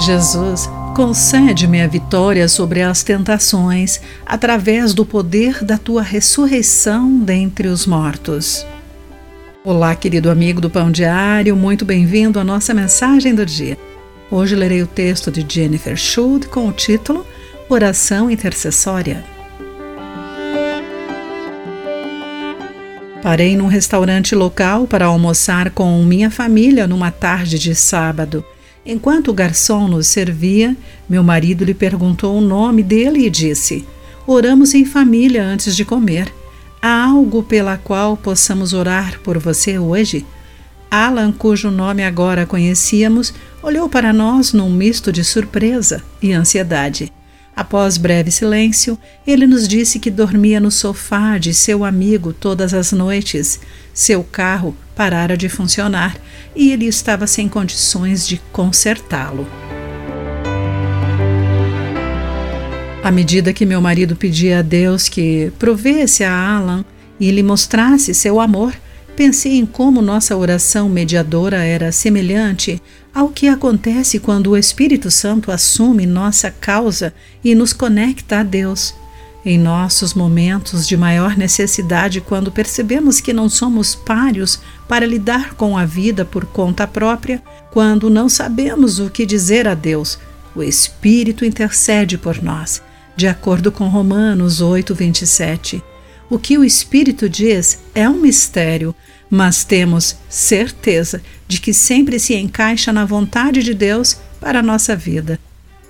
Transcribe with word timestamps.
Jesus, 0.00 0.66
concede-me 0.96 1.82
a 1.82 1.86
vitória 1.86 2.48
sobre 2.48 2.80
as 2.80 3.02
tentações 3.02 4.00
através 4.24 4.94
do 4.94 5.04
poder 5.04 5.62
da 5.62 5.76
tua 5.76 6.00
ressurreição 6.00 7.20
dentre 7.20 7.68
os 7.68 7.86
mortos. 7.86 8.66
Olá, 9.62 9.94
querido 9.94 10.30
amigo 10.30 10.58
do 10.58 10.70
Pão 10.70 10.90
Diário, 10.90 11.54
muito 11.54 11.84
bem-vindo 11.84 12.40
à 12.40 12.44
nossa 12.44 12.72
mensagem 12.72 13.34
do 13.34 13.44
dia. 13.44 13.76
Hoje 14.30 14.56
lerei 14.56 14.82
o 14.82 14.86
texto 14.86 15.30
de 15.30 15.44
Jennifer 15.46 15.96
Schuld 15.98 16.48
com 16.48 16.66
o 16.66 16.72
título 16.72 17.26
Oração 17.68 18.30
Intercessória. 18.30 19.22
Parei 23.22 23.54
num 23.54 23.66
restaurante 23.66 24.34
local 24.34 24.86
para 24.86 25.04
almoçar 25.04 25.70
com 25.70 26.02
minha 26.02 26.30
família 26.30 26.86
numa 26.86 27.10
tarde 27.10 27.58
de 27.58 27.74
sábado. 27.74 28.42
Enquanto 28.90 29.28
o 29.28 29.32
garçom 29.32 29.86
nos 29.86 30.08
servia, 30.08 30.76
meu 31.08 31.22
marido 31.22 31.64
lhe 31.64 31.72
perguntou 31.72 32.36
o 32.36 32.40
nome 32.40 32.82
dele 32.82 33.24
e 33.24 33.30
disse: 33.30 33.86
Oramos 34.26 34.74
em 34.74 34.84
família 34.84 35.44
antes 35.44 35.76
de 35.76 35.84
comer. 35.84 36.34
Há 36.82 37.04
algo 37.04 37.40
pela 37.40 37.76
qual 37.76 38.16
possamos 38.16 38.72
orar 38.72 39.20
por 39.20 39.38
você 39.38 39.78
hoje? 39.78 40.26
Alan, 40.90 41.30
cujo 41.30 41.70
nome 41.70 42.02
agora 42.02 42.44
conhecíamos, 42.44 43.32
olhou 43.62 43.88
para 43.88 44.12
nós 44.12 44.52
num 44.52 44.68
misto 44.68 45.12
de 45.12 45.22
surpresa 45.22 46.02
e 46.20 46.32
ansiedade. 46.32 47.12
Após 47.54 47.96
breve 47.96 48.30
silêncio, 48.30 48.98
ele 49.26 49.46
nos 49.46 49.68
disse 49.68 49.98
que 49.98 50.10
dormia 50.10 50.60
no 50.60 50.70
sofá 50.70 51.36
de 51.36 51.52
seu 51.52 51.84
amigo 51.84 52.32
todas 52.32 52.72
as 52.72 52.92
noites. 52.92 53.60
Seu 53.92 54.24
carro 54.24 54.74
parara 54.94 55.36
de 55.36 55.48
funcionar 55.48 56.16
e 56.54 56.72
ele 56.72 56.86
estava 56.86 57.26
sem 57.26 57.48
condições 57.48 58.26
de 58.26 58.40
consertá-lo. 58.52 59.46
À 63.02 63.10
medida 63.10 63.52
que 63.52 63.64
meu 63.64 63.80
marido 63.80 64.14
pedia 64.14 64.58
a 64.58 64.62
Deus 64.62 65.08
que 65.08 65.50
provesse 65.58 66.22
a 66.22 66.32
Alan 66.32 66.84
e 67.18 67.30
lhe 67.30 67.42
mostrasse 67.42 68.14
seu 68.14 68.38
amor, 68.38 68.74
pensei 69.16 69.58
em 69.58 69.64
como 69.64 70.02
nossa 70.02 70.36
oração 70.36 70.88
mediadora 70.88 71.64
era 71.64 71.92
semelhante 71.92 72.80
ao 73.14 73.28
que 73.28 73.48
acontece 73.48 74.18
quando 74.18 74.50
o 74.50 74.56
Espírito 74.56 75.10
Santo 75.10 75.50
assume 75.50 76.06
nossa 76.06 76.50
causa 76.50 77.12
e 77.42 77.54
nos 77.54 77.72
conecta 77.72 78.40
a 78.40 78.42
Deus. 78.42 78.94
Em 79.44 79.58
nossos 79.58 80.12
momentos 80.12 80.86
de 80.86 80.96
maior 80.96 81.36
necessidade, 81.36 82.20
quando 82.20 82.52
percebemos 82.52 83.20
que 83.20 83.32
não 83.32 83.48
somos 83.48 83.94
páreos 83.94 84.60
para 84.86 85.06
lidar 85.06 85.54
com 85.54 85.78
a 85.78 85.86
vida 85.86 86.24
por 86.24 86.44
conta 86.44 86.86
própria, 86.86 87.42
quando 87.70 88.10
não 88.10 88.28
sabemos 88.28 88.98
o 88.98 89.08
que 89.08 89.24
dizer 89.24 89.66
a 89.66 89.74
Deus, 89.74 90.18
o 90.54 90.62
Espírito 90.62 91.44
intercede 91.44 92.18
por 92.18 92.42
nós, 92.42 92.82
de 93.16 93.26
acordo 93.26 93.72
com 93.72 93.88
Romanos 93.88 94.60
8, 94.60 94.94
27. 94.94 95.82
O 96.30 96.38
que 96.38 96.56
o 96.56 96.64
Espírito 96.64 97.28
diz 97.28 97.80
é 97.92 98.08
um 98.08 98.20
mistério, 98.20 98.94
mas 99.28 99.64
temos 99.64 100.16
certeza 100.28 101.20
de 101.48 101.60
que 101.60 101.74
sempre 101.74 102.20
se 102.20 102.36
encaixa 102.36 102.92
na 102.92 103.04
vontade 103.04 103.64
de 103.64 103.74
Deus 103.74 104.16
para 104.40 104.60
a 104.60 104.62
nossa 104.62 104.94
vida. 104.94 105.40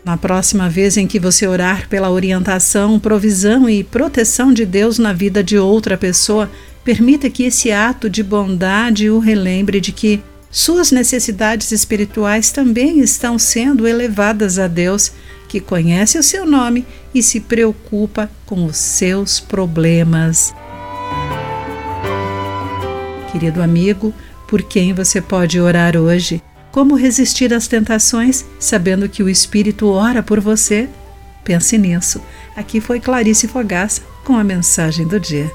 Na 0.03 0.17
próxima 0.17 0.67
vez 0.71 0.97
em 0.97 1.07
que 1.07 1.21
você 1.21 1.47
orar 1.47 1.87
pela 1.91 2.11
orientação, 2.11 2.99
provisão 2.99 3.69
e 3.69 3.85
proteção 3.85 4.51
de 4.51 4.65
Deus 4.65 4.99
na 4.99 5.13
vida 5.13 5.45
de 5.45 5.59
outra 5.59 5.99
pessoa, 5.99 6.51
permita 6.83 7.29
que 7.29 7.43
esse 7.43 7.71
ato 7.71 8.09
de 8.09 8.23
bondade 8.23 9.11
o 9.11 9.19
relembre 9.19 9.79
de 9.79 9.93
que 9.93 10.23
suas 10.51 10.91
necessidades 10.91 11.71
espirituais 11.71 12.51
também 12.51 12.99
estão 12.99 13.39
sendo 13.39 13.87
elevadas 13.87 14.59
a 14.59 14.67
Deus, 14.67 15.13
que 15.49 15.61
conhece 15.61 16.19
o 16.19 16.23
seu 16.23 16.45
nome 16.45 16.85
e 17.15 17.23
se 17.23 17.41
preocupa 17.41 18.31
com 18.45 18.65
os 18.65 18.77
seus 18.77 19.39
problemas. 19.39 20.53
Querido 23.31 23.63
amigo, 23.63 24.13
por 24.49 24.63
quem 24.63 24.93
você 24.93 25.21
pode 25.21 25.61
orar 25.61 25.97
hoje? 25.97 26.43
Como 26.73 26.97
resistir 26.97 27.55
às 27.55 27.69
tentações 27.69 28.45
sabendo 28.59 29.09
que 29.09 29.23
o 29.23 29.29
Espírito 29.29 29.89
ora 29.89 30.23
por 30.23 30.41
você? 30.41 30.89
Pense 31.45 31.79
nisso. 31.79 32.21
Aqui 32.57 32.81
foi 32.81 33.01
Clarice 33.01 33.47
Fogaça 33.47 34.03
com 34.25 34.37
a 34.37 34.45
mensagem 34.45 35.07
do 35.07 35.19
dia. 35.19 35.51